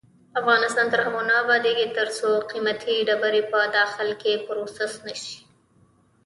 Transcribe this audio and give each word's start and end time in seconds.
افغانستان 0.41 0.85
تر 0.93 0.99
هغو 1.05 1.21
نه 1.29 1.33
ابادیږي، 1.43 1.85
ترڅو 1.97 2.29
قیمتي 2.51 2.95
ډبرې 3.07 3.41
په 3.51 3.59
داخل 3.77 4.09
کې 4.21 4.31
پروسس 4.45 4.93
نشي. 5.07 5.37